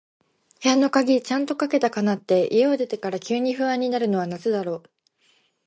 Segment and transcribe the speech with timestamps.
[0.63, 4.83] 部屋の鍵、ちゃんとかけたかなって、家を出てから急に不安になるのはなぜだろう。